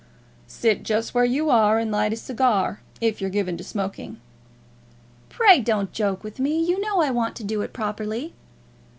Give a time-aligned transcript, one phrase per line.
[0.47, 4.19] "Sit just where you are and light a cigar, if you're given to smoking."
[5.29, 6.59] "Pray don't joke with me.
[6.59, 8.33] You know I want to do it properly."